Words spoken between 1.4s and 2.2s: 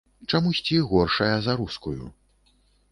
за рускую.